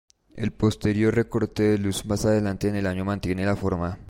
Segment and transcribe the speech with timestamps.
[0.35, 3.99] El posterior recorte de luz más adelante en el año mantiene la forma.